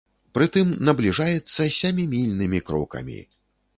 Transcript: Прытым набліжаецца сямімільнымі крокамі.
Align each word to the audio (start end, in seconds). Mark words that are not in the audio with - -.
Прытым 0.37 0.71
набліжаецца 0.87 1.61
сямімільнымі 1.79 2.63
крокамі. 2.71 3.19